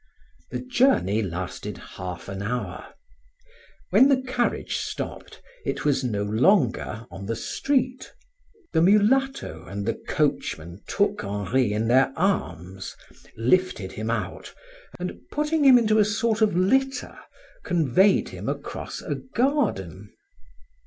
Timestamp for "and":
9.67-9.85, 14.99-15.19